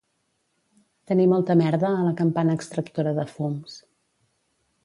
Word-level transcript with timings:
Tenir 1.11 1.27
molta 1.33 1.57
merda 1.61 1.93
a 1.99 2.07
la 2.07 2.15
campana 2.23 2.57
extractora 2.61 3.15
de 3.21 3.29
fums 3.37 3.81